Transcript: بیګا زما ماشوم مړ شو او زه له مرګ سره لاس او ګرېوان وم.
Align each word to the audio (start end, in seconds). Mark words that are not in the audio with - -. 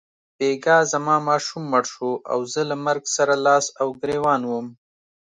بیګا 0.37 0.77
زما 0.91 1.15
ماشوم 1.27 1.63
مړ 1.71 1.83
شو 1.93 2.09
او 2.31 2.39
زه 2.51 2.61
له 2.69 2.75
مرګ 2.85 3.03
سره 3.15 3.33
لاس 3.45 3.65
او 3.81 3.87
ګرېوان 4.01 4.41
وم. 4.45 4.67